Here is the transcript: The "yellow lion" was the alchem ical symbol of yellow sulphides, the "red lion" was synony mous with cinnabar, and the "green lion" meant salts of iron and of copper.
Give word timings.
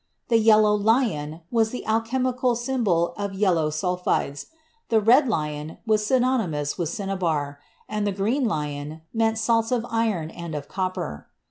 The 0.29 0.39
"yellow 0.39 0.73
lion" 0.73 1.41
was 1.51 1.69
the 1.69 1.85
alchem 1.87 2.33
ical 2.33 2.57
symbol 2.57 3.13
of 3.17 3.35
yellow 3.35 3.69
sulphides, 3.69 4.47
the 4.89 4.99
"red 4.99 5.27
lion" 5.29 5.77
was 5.85 6.01
synony 6.03 6.49
mous 6.49 6.75
with 6.75 6.89
cinnabar, 6.89 7.59
and 7.87 8.07
the 8.07 8.11
"green 8.11 8.45
lion" 8.45 9.03
meant 9.13 9.37
salts 9.37 9.71
of 9.71 9.85
iron 9.91 10.31
and 10.31 10.55
of 10.55 10.67
copper. 10.67 11.27